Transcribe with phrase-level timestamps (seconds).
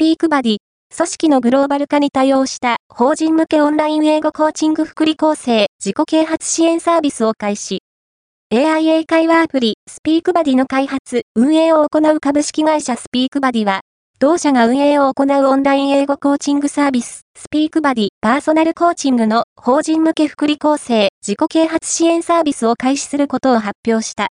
[0.00, 0.56] ピークバディ、
[0.96, 7.82] 組織のグローバル化に対応した法人向けオンライン英語コーチング福利構成自己啓発支援サービスを開始。
[8.50, 13.82] AIA 会話アプリスピークバディの開発、運営を行う株式会社スピークバディは、
[14.18, 24.28] 同社が運営を行うオンライン英語コーチングサービス、スピークバディパーソナルコーチングの法人向け福利構成自己啓発支援サービスを開始することを発表した。